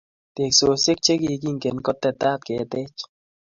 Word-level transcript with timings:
teksoshek 0.35 0.99
chikikingem 1.05 1.77
kotetat 1.85 2.39
ketech 2.47 2.95